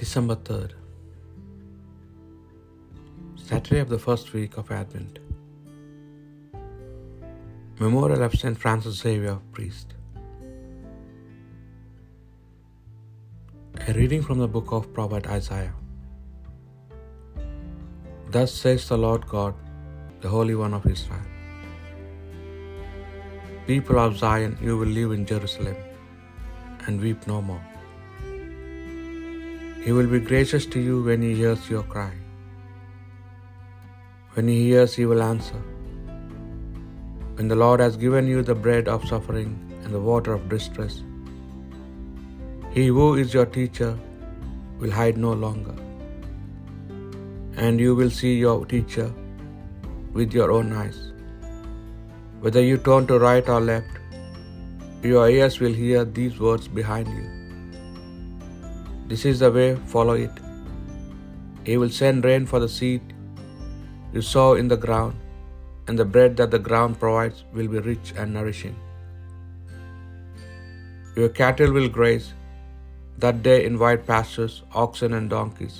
December 0.00 0.34
3rd, 0.48 0.70
Saturday 3.48 3.80
of 3.84 3.90
the 3.90 3.98
first 4.04 4.32
week 4.36 4.56
of 4.60 4.70
Advent. 4.76 5.18
Memorial 7.80 8.22
of 8.26 8.36
St. 8.42 8.56
Francis 8.62 8.96
Xavier, 9.02 9.36
priest. 9.56 9.92
A 13.88 13.92
reading 13.92 14.22
from 14.28 14.38
the 14.44 14.48
book 14.56 14.72
of 14.78 14.90
Prophet 14.98 15.26
Isaiah. 15.26 15.74
Thus 18.36 18.54
says 18.62 18.88
the 18.92 18.98
Lord 19.06 19.26
God, 19.34 19.54
the 20.22 20.30
Holy 20.36 20.54
One 20.54 20.72
of 20.72 20.86
Israel 20.86 21.26
People 23.66 23.98
of 24.06 24.16
Zion, 24.22 24.56
you 24.62 24.78
will 24.78 24.94
live 25.00 25.12
in 25.18 25.26
Jerusalem 25.26 25.76
and 26.86 27.06
weep 27.08 27.26
no 27.34 27.42
more. 27.50 27.69
He 29.84 29.92
will 29.92 30.06
be 30.06 30.20
gracious 30.20 30.66
to 30.72 30.80
you 30.86 31.02
when 31.02 31.22
he 31.22 31.34
hears 31.34 31.70
your 31.70 31.82
cry. 31.84 32.12
When 34.34 34.46
he 34.46 34.56
hears, 34.64 34.94
he 34.94 35.06
will 35.06 35.22
answer. 35.22 35.60
When 37.36 37.48
the 37.48 37.56
Lord 37.56 37.80
has 37.80 37.96
given 37.96 38.26
you 38.26 38.42
the 38.42 38.54
bread 38.54 38.88
of 38.88 39.08
suffering 39.08 39.54
and 39.82 39.94
the 39.94 40.00
water 40.00 40.34
of 40.34 40.50
distress, 40.50 41.02
he 42.74 42.86
who 42.88 43.14
is 43.14 43.32
your 43.32 43.46
teacher 43.46 43.98
will 44.78 44.90
hide 44.90 45.16
no 45.16 45.32
longer. 45.32 45.74
And 47.56 47.80
you 47.80 47.94
will 47.94 48.10
see 48.10 48.34
your 48.34 48.66
teacher 48.66 49.10
with 50.12 50.32
your 50.34 50.52
own 50.52 50.72
eyes. 50.74 51.00
Whether 52.40 52.62
you 52.62 52.76
turn 52.76 53.06
to 53.06 53.18
right 53.18 53.48
or 53.48 53.60
left, 53.60 53.98
your 55.02 55.28
ears 55.30 55.58
will 55.58 55.72
hear 55.72 56.04
these 56.04 56.38
words 56.38 56.68
behind 56.68 57.08
you. 57.08 57.39
This 59.10 59.24
is 59.30 59.40
the 59.42 59.50
way, 59.56 59.70
follow 59.94 60.16
it. 60.26 60.36
He 61.68 61.76
will 61.80 61.94
send 62.02 62.28
rain 62.28 62.44
for 62.50 62.60
the 62.64 62.68
seed 62.74 63.02
you 64.14 64.22
sow 64.28 64.46
in 64.60 64.68
the 64.72 64.78
ground, 64.84 65.16
and 65.86 65.98
the 66.00 66.06
bread 66.14 66.32
that 66.38 66.52
the 66.54 66.62
ground 66.68 66.98
provides 67.02 67.40
will 67.56 67.70
be 67.74 67.80
rich 67.90 68.08
and 68.16 68.34
nourishing. 68.36 68.76
Your 71.18 71.30
cattle 71.40 71.72
will 71.76 71.90
graze 71.98 72.28
that 73.24 73.42
day 73.48 73.58
in 73.66 73.80
wide 73.82 74.06
pastures, 74.12 74.56
oxen 74.84 75.12
and 75.18 75.28
donkeys, 75.34 75.76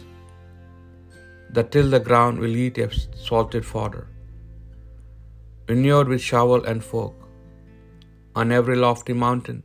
that 1.54 1.70
till 1.74 1.88
the 1.94 2.04
ground 2.10 2.38
will 2.42 2.56
eat 2.64 2.78
a 2.78 2.88
salted 3.28 3.64
fodder, 3.72 4.04
vineyard 5.70 6.08
with 6.14 6.28
shovel 6.32 6.64
and 6.72 6.82
fork. 6.92 7.16
On 8.40 8.52
every 8.60 8.76
lofty 8.86 9.14
mountain, 9.26 9.60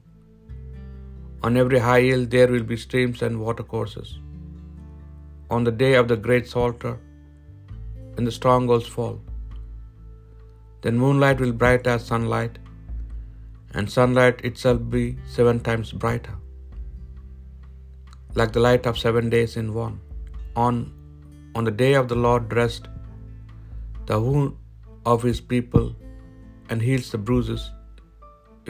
on 1.45 1.57
every 1.61 1.79
high 1.87 2.01
hill, 2.09 2.23
there 2.35 2.47
will 2.53 2.67
be 2.71 2.77
streams 2.83 3.19
and 3.25 3.41
watercourses. 3.45 4.11
On 5.55 5.65
the 5.67 5.73
day 5.81 5.93
of 6.01 6.07
the 6.11 6.17
great 6.27 6.47
slaughter, 6.51 6.93
when 8.13 8.25
the 8.27 8.35
strongholds 8.37 8.87
fall, 8.95 9.17
then 10.83 11.03
moonlight 11.03 11.43
will 11.43 11.55
bright 11.63 11.85
as 11.93 12.07
sunlight, 12.11 12.55
and 13.75 13.93
sunlight 13.97 14.41
itself 14.49 14.79
be 14.95 15.03
seven 15.35 15.59
times 15.67 15.91
brighter, 16.05 16.35
like 18.41 18.53
the 18.57 18.65
light 18.67 18.85
of 18.91 19.03
seven 19.05 19.29
days 19.35 19.55
in 19.63 19.69
one. 19.85 19.95
On 20.65 20.77
on 21.59 21.69
the 21.69 21.77
day 21.83 21.93
of 21.99 22.07
the 22.13 22.19
Lord 22.25 22.49
dressed 22.55 22.87
the 24.09 24.17
wound 24.25 24.49
of 25.13 25.27
his 25.29 25.39
people 25.53 25.87
and 26.69 26.87
heals 26.87 27.11
the 27.13 27.21
bruises 27.29 27.63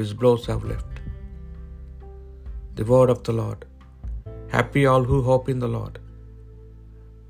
his 0.01 0.13
blows 0.21 0.45
have 0.51 0.63
left. 0.73 0.94
The 2.77 2.85
word 2.91 3.09
of 3.13 3.19
the 3.27 3.35
Lord. 3.41 3.61
Happy 4.55 4.81
all 4.91 5.05
who 5.09 5.19
hope 5.29 5.47
in 5.53 5.59
the 5.63 5.71
Lord. 5.75 5.95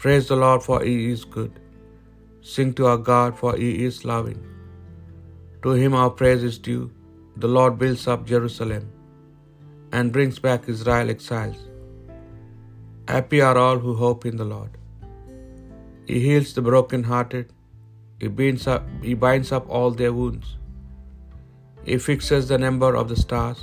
Praise 0.03 0.25
the 0.31 0.39
Lord, 0.43 0.61
for 0.67 0.77
he 0.87 0.95
is 1.15 1.23
good. 1.35 1.53
Sing 2.53 2.71
to 2.77 2.87
our 2.91 3.01
God, 3.11 3.31
for 3.41 3.51
he 3.61 3.69
is 3.87 3.97
loving. 4.11 4.39
To 5.63 5.71
him 5.81 5.93
our 5.99 6.11
praise 6.21 6.43
is 6.49 6.57
due. 6.69 6.85
The 7.43 7.51
Lord 7.57 7.73
builds 7.81 8.05
up 8.13 8.23
Jerusalem 8.31 8.85
and 9.95 10.15
brings 10.15 10.39
back 10.47 10.67
Israel 10.73 11.11
exiles. 11.15 11.61
Happy 13.13 13.39
are 13.47 13.57
all 13.65 13.79
who 13.85 13.93
hope 14.03 14.25
in 14.31 14.37
the 14.41 14.49
Lord. 14.55 14.73
He 16.09 16.17
heals 16.27 16.51
the 16.57 16.65
broken-hearted. 16.71 17.47
He 18.21 18.29
binds 18.39 18.65
up, 18.73 18.83
he 19.07 19.13
binds 19.27 19.51
up 19.57 19.65
all 19.77 19.91
their 20.01 20.13
wounds. 20.19 20.49
He 21.89 21.97
fixes 22.09 22.45
the 22.51 22.61
number 22.67 22.91
of 23.01 23.07
the 23.13 23.21
stars. 23.25 23.61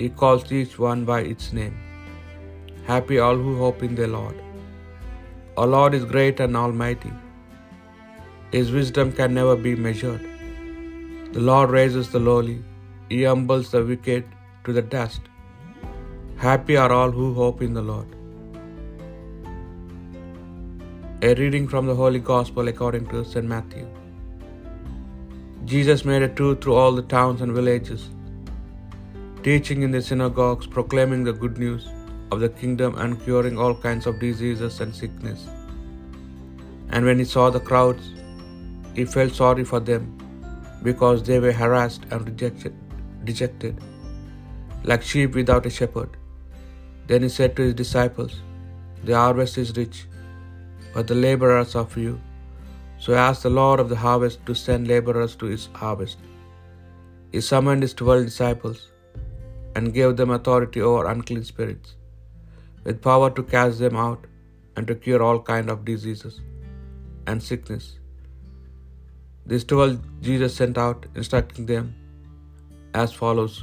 He 0.00 0.08
calls 0.22 0.52
each 0.60 0.74
one 0.88 1.02
by 1.10 1.20
its 1.32 1.46
name. 1.58 1.76
Happy 2.92 3.18
all 3.24 3.38
who 3.44 3.52
hope 3.62 3.82
in 3.88 3.94
the 4.00 4.08
Lord. 4.16 4.36
Our 5.56 5.70
Lord 5.74 5.94
is 5.98 6.04
great 6.14 6.40
and 6.44 6.56
almighty. 6.62 7.12
His 8.54 8.70
wisdom 8.78 9.10
can 9.18 9.32
never 9.40 9.56
be 9.66 9.74
measured. 9.86 10.24
The 11.34 11.44
Lord 11.50 11.70
raises 11.78 12.08
the 12.14 12.22
lowly. 12.30 12.58
He 13.10 13.20
humbles 13.30 13.68
the 13.74 13.82
wicked 13.90 14.24
to 14.64 14.72
the 14.78 14.86
dust. 14.96 15.22
Happy 16.48 16.76
are 16.82 16.92
all 16.98 17.12
who 17.18 17.28
hope 17.40 17.60
in 17.66 17.74
the 17.78 17.86
Lord. 17.92 18.10
A 21.28 21.34
reading 21.40 21.66
from 21.72 21.86
the 21.90 21.98
Holy 22.02 22.22
Gospel 22.32 22.66
according 22.72 23.06
to 23.12 23.24
St. 23.32 23.46
Matthew. 23.54 23.86
Jesus 25.72 26.04
made 26.10 26.24
a 26.28 26.32
tour 26.40 26.54
through 26.56 26.74
all 26.80 26.92
the 27.00 27.08
towns 27.16 27.40
and 27.44 27.52
villages, 27.58 28.08
teaching 29.42 29.82
in 29.82 29.90
the 29.90 30.00
synagogues, 30.00 30.66
proclaiming 30.66 31.24
the 31.24 31.32
good 31.32 31.58
news 31.58 31.88
of 32.30 32.40
the 32.40 32.48
kingdom, 32.48 32.96
and 33.02 33.22
curing 33.24 33.58
all 33.58 33.74
kinds 33.74 34.06
of 34.06 34.20
diseases 34.20 34.80
and 34.80 34.94
sickness. 34.94 35.46
And 36.90 37.04
when 37.04 37.18
he 37.18 37.24
saw 37.24 37.50
the 37.50 37.64
crowds, 37.70 38.04
he 38.94 39.04
felt 39.04 39.34
sorry 39.34 39.64
for 39.64 39.80
them, 39.80 40.04
because 40.88 41.22
they 41.28 41.38
were 41.44 41.56
harassed 41.62 42.04
and 42.10 42.28
rejected, 42.30 42.74
dejected, 43.24 43.80
like 44.84 45.02
sheep 45.02 45.34
without 45.34 45.66
a 45.66 45.70
shepherd. 45.70 46.16
Then 47.08 47.22
he 47.22 47.32
said 47.38 47.56
to 47.56 47.62
his 47.62 47.74
disciples, 47.82 48.36
The 49.04 49.16
harvest 49.22 49.58
is 49.58 49.76
rich, 49.76 50.06
but 50.94 51.06
the 51.08 51.20
laborers 51.26 51.74
are 51.74 51.88
few. 51.96 52.14
So 53.04 53.14
ask 53.14 53.42
the 53.42 53.56
Lord 53.62 53.80
of 53.80 53.88
the 53.88 54.02
harvest 54.06 54.46
to 54.46 54.54
send 54.54 54.86
laborers 54.86 55.34
to 55.36 55.46
his 55.46 55.68
harvest. 55.82 56.18
He 57.32 57.40
summoned 57.40 57.82
his 57.82 57.94
twelve 57.94 58.24
disciples 58.24 58.91
and 59.74 59.94
gave 59.94 60.16
them 60.16 60.30
authority 60.36 60.80
over 60.88 61.06
unclean 61.12 61.44
spirits, 61.44 61.94
with 62.84 63.02
power 63.08 63.30
to 63.30 63.42
cast 63.54 63.78
them 63.84 63.96
out 63.96 64.22
and 64.76 64.86
to 64.86 64.94
cure 64.94 65.22
all 65.22 65.40
kind 65.40 65.68
of 65.74 65.84
diseases 65.90 66.40
and 67.26 67.42
sickness. 67.42 67.98
These 69.50 69.64
twelve 69.64 69.98
Jesus 70.20 70.54
sent 70.54 70.78
out, 70.78 71.06
instructing 71.14 71.66
them 71.66 71.94
as 72.94 73.12
follows 73.12 73.54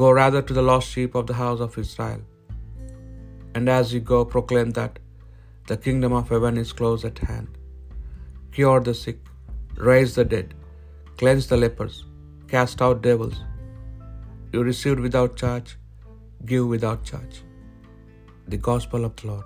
Go 0.00 0.10
rather 0.10 0.40
to 0.40 0.54
the 0.58 0.62
lost 0.62 0.88
sheep 0.88 1.14
of 1.20 1.26
the 1.30 1.34
house 1.34 1.60
of 1.60 1.76
Israel, 1.82 2.20
and 3.54 3.68
as 3.68 3.92
you 3.94 4.00
go, 4.00 4.24
proclaim 4.34 4.70
that 4.78 4.98
the 5.70 5.76
kingdom 5.76 6.14
of 6.18 6.30
heaven 6.34 6.56
is 6.62 6.72
close 6.72 7.04
at 7.04 7.18
hand. 7.18 7.48
Cure 8.52 8.80
the 8.80 8.94
sick, 8.94 9.18
raise 9.76 10.14
the 10.14 10.24
dead, 10.24 10.54
cleanse 11.18 11.46
the 11.50 11.58
lepers, 11.64 11.96
cast 12.52 12.80
out 12.86 13.02
devils. 13.08 13.36
You 14.52 14.62
received 14.62 15.00
without 15.00 15.34
charge, 15.34 15.78
give 16.44 16.66
without 16.66 17.04
charge. 17.04 17.42
The 18.48 18.58
Gospel 18.58 19.06
of 19.06 19.16
the 19.16 19.28
Lord. 19.28 19.44